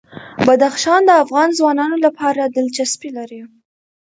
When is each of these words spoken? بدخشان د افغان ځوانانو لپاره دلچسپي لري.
بدخشان 0.47 1.01
د 1.05 1.11
افغان 1.23 1.49
ځوانانو 1.59 1.97
لپاره 2.05 2.41
دلچسپي 2.55 3.09
لري. 3.17 3.41